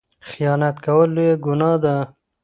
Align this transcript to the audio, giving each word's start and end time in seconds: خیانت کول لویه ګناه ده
خیانت 0.29 0.75
کول 0.85 1.09
لویه 1.15 1.35
ګناه 1.45 1.77
ده 1.83 1.95